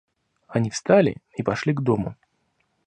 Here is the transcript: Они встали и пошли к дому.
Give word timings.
Они 0.47 0.71
встали 0.71 1.17
и 1.37 1.43
пошли 1.43 1.75
к 1.75 1.81
дому. 1.81 2.15